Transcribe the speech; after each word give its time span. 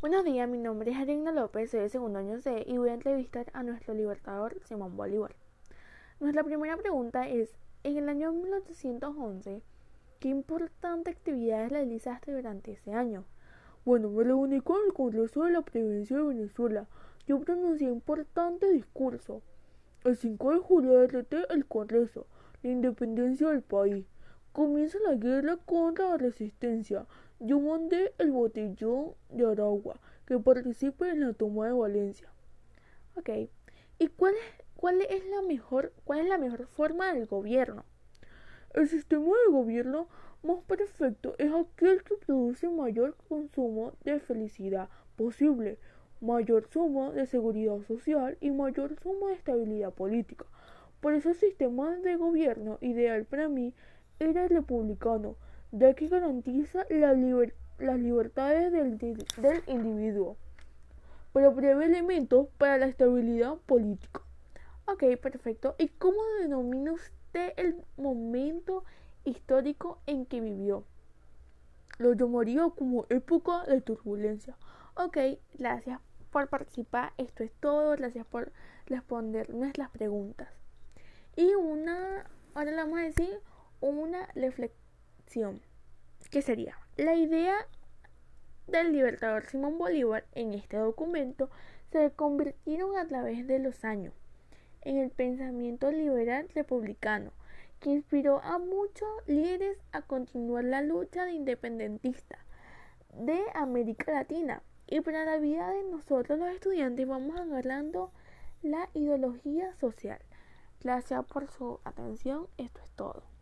Buenos 0.00 0.24
días, 0.24 0.48
mi 0.48 0.58
nombre 0.58 0.92
es 0.92 0.96
Ariana 0.96 1.32
López, 1.32 1.72
soy 1.72 1.80
de 1.80 1.88
segundo 1.88 2.20
año 2.20 2.38
C 2.38 2.62
y 2.68 2.78
voy 2.78 2.90
a 2.90 2.94
entrevistar 2.94 3.50
a 3.52 3.64
nuestro 3.64 3.94
libertador 3.94 4.56
Simón 4.62 4.96
Bolívar. 4.96 5.34
Nuestra 6.20 6.44
primera 6.44 6.76
pregunta 6.76 7.28
es, 7.28 7.58
en 7.82 7.96
el 7.96 8.08
año 8.08 8.30
1811, 8.30 9.60
¿qué 10.20 10.28
importante 10.28 11.10
actividades 11.10 11.72
realizaste 11.72 12.30
durante 12.30 12.74
ese 12.74 12.92
año? 12.92 13.24
Bueno, 13.84 14.08
me 14.10 14.22
reuní 14.22 14.60
con 14.60 14.76
el 14.86 14.92
Congreso 14.92 15.42
de 15.42 15.50
la 15.50 15.62
Provincia 15.62 16.16
de 16.16 16.22
Venezuela. 16.22 16.86
Yo 17.26 17.40
pronuncié 17.40 17.88
importante 17.88 18.70
discurso. 18.70 19.42
El 20.04 20.16
5 20.16 20.52
de 20.52 20.58
julio 20.60 20.92
derroté 20.92 21.38
el 21.50 21.66
Congreso, 21.66 22.28
la 22.62 22.70
independencia 22.70 23.48
del 23.48 23.62
país. 23.62 24.06
Comienza 24.52 24.98
la 25.00 25.16
guerra 25.16 25.56
contra 25.56 26.10
la 26.10 26.18
resistencia. 26.18 27.04
Yo 27.40 27.60
mandé 27.60 28.12
el 28.18 28.32
botellón 28.32 29.14
de 29.28 29.46
Aragua 29.46 30.00
que 30.26 30.38
participe 30.38 31.08
en 31.08 31.20
la 31.20 31.32
toma 31.32 31.66
de 31.66 31.72
Valencia. 31.72 32.28
Ok. 33.16 33.30
¿Y 34.00 34.08
cuál 34.08 34.34
es, 34.34 34.64
cuál 34.76 35.00
es 35.02 35.24
la 35.28 35.42
mejor 35.42 35.92
cuál 36.04 36.20
es 36.20 36.28
la 36.28 36.38
mejor 36.38 36.66
forma 36.66 37.12
del 37.12 37.26
gobierno? 37.26 37.84
El 38.74 38.88
sistema 38.88 39.24
de 39.24 39.52
gobierno 39.52 40.08
más 40.42 40.62
perfecto 40.64 41.34
es 41.38 41.52
aquel 41.52 42.02
que 42.02 42.16
produce 42.16 42.68
mayor 42.68 43.16
consumo 43.28 43.92
de 44.04 44.20
felicidad 44.20 44.88
posible, 45.16 45.78
mayor 46.20 46.68
suma 46.70 47.10
de 47.12 47.26
seguridad 47.26 47.80
social 47.86 48.36
y 48.40 48.50
mayor 48.50 48.96
suma 49.00 49.28
de 49.28 49.34
estabilidad 49.34 49.92
política. 49.92 50.46
Por 51.00 51.14
eso 51.14 51.30
el 51.30 51.36
sistema 51.36 51.96
de 51.96 52.16
gobierno 52.16 52.78
ideal 52.80 53.24
para 53.24 53.48
mí 53.48 53.74
era 54.18 54.44
el 54.44 54.50
republicano, 54.50 55.36
ya 55.72 55.94
que 55.94 56.08
garantiza 56.08 56.86
la 56.90 57.14
las 57.78 57.98
libertades 57.98 58.72
del, 58.72 58.98
del 58.98 59.62
individuo, 59.66 60.36
pero 61.32 61.54
prevé 61.54 61.84
elementos 61.84 62.48
para 62.58 62.78
la 62.78 62.86
estabilidad 62.86 63.54
política. 63.66 64.22
Ok, 64.86 65.04
perfecto. 65.20 65.74
¿Y 65.78 65.88
cómo 65.88 66.18
denomina 66.40 66.92
usted 66.92 67.52
el 67.56 67.76
momento 67.96 68.84
histórico 69.24 70.00
en 70.06 70.26
que 70.26 70.40
vivió? 70.40 70.84
Lo 71.98 72.14
llamaría 72.14 72.62
como 72.76 73.06
época 73.10 73.64
de 73.64 73.80
turbulencia. 73.80 74.56
Ok, 74.94 75.18
gracias 75.58 76.00
por 76.30 76.48
participar. 76.48 77.12
Esto 77.18 77.44
es 77.44 77.52
todo. 77.60 77.90
Gracias 77.96 78.26
por 78.26 78.50
responder 78.86 79.50
nuestras 79.50 79.90
preguntas. 79.90 80.48
Y 81.36 81.54
una, 81.54 82.24
ahora 82.54 82.70
le 82.70 82.76
vamos 82.76 82.98
a 82.98 83.02
decir 83.02 83.40
una 83.80 84.26
reflexión. 84.34 84.87
¿Qué 86.30 86.40
sería? 86.40 86.78
La 86.96 87.14
idea 87.14 87.54
del 88.66 88.92
libertador 88.92 89.44
Simón 89.44 89.76
Bolívar 89.76 90.24
en 90.32 90.54
este 90.54 90.78
documento 90.78 91.50
se 91.92 92.10
convirtieron 92.12 92.96
a 92.96 93.06
través 93.06 93.46
de 93.46 93.58
los 93.58 93.84
años 93.84 94.14
en 94.80 94.96
el 94.96 95.10
pensamiento 95.10 95.92
liberal 95.92 96.48
republicano 96.54 97.32
que 97.78 97.90
inspiró 97.90 98.40
a 98.42 98.58
muchos 98.58 99.08
líderes 99.26 99.76
a 99.92 100.00
continuar 100.00 100.64
la 100.64 100.80
lucha 100.80 101.26
de 101.26 101.32
independentista 101.32 102.38
de 103.12 103.38
América 103.52 104.10
Latina. 104.10 104.62
Y 104.86 105.02
para 105.02 105.26
la 105.26 105.36
vida 105.36 105.70
de 105.70 105.84
nosotros 105.84 106.38
los 106.38 106.48
estudiantes 106.48 107.06
vamos 107.06 107.38
agarrando 107.38 108.12
la 108.62 108.88
ideología 108.94 109.74
social. 109.76 110.20
Gracias 110.80 111.22
por 111.26 111.48
su 111.48 111.80
atención. 111.84 112.46
Esto 112.56 112.80
es 112.82 112.90
todo. 112.92 113.37